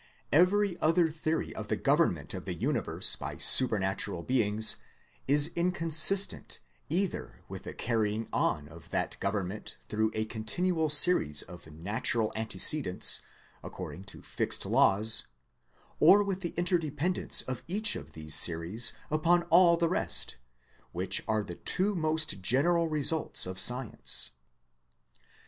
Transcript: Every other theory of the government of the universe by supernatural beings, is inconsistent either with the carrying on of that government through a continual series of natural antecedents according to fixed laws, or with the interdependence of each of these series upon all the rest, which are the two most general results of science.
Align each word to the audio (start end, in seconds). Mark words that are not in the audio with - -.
Every 0.33 0.79
other 0.79 1.11
theory 1.11 1.55
of 1.55 1.67
the 1.67 1.75
government 1.77 2.33
of 2.33 2.45
the 2.45 2.55
universe 2.55 3.15
by 3.15 3.37
supernatural 3.37 4.23
beings, 4.23 4.77
is 5.27 5.51
inconsistent 5.55 6.59
either 6.89 7.43
with 7.47 7.65
the 7.65 7.75
carrying 7.75 8.27
on 8.33 8.67
of 8.67 8.89
that 8.89 9.19
government 9.19 9.77
through 9.87 10.09
a 10.15 10.25
continual 10.25 10.89
series 10.89 11.43
of 11.43 11.71
natural 11.71 12.33
antecedents 12.35 13.21
according 13.63 14.05
to 14.05 14.23
fixed 14.23 14.65
laws, 14.65 15.27
or 15.99 16.23
with 16.23 16.41
the 16.41 16.55
interdependence 16.57 17.43
of 17.43 17.61
each 17.67 17.95
of 17.95 18.13
these 18.13 18.33
series 18.33 18.93
upon 19.11 19.43
all 19.51 19.77
the 19.77 19.87
rest, 19.87 20.37
which 20.93 21.21
are 21.27 21.43
the 21.43 21.53
two 21.57 21.93
most 21.93 22.41
general 22.41 22.87
results 22.89 23.45
of 23.45 23.59
science. 23.59 24.31